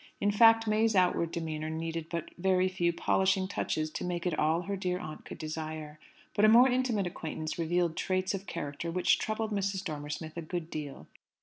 In 0.19 0.31
fact, 0.31 0.65
May's 0.67 0.95
outward 0.95 1.29
demeanour 1.31 1.69
needed 1.69 2.09
but 2.09 2.31
very 2.35 2.67
few 2.67 2.91
polishing 2.91 3.47
touches 3.47 3.91
to 3.91 4.03
make 4.03 4.25
it 4.25 4.39
all 4.39 4.63
her 4.63 4.75
aunt 4.99 5.25
could 5.25 5.37
desire. 5.37 5.99
But 6.33 6.43
a 6.43 6.47
more 6.49 6.67
intimate 6.67 7.05
acquaintance 7.05 7.59
revealed 7.59 7.95
traits 7.95 8.33
of 8.33 8.47
character 8.47 8.89
which 8.89 9.19
troubled 9.19 9.51
Mrs. 9.51 9.83
Dormer 9.83 10.09
Smith 10.09 10.35
a 10.37 10.41
good 10.41 10.71
deal. 10.71 11.05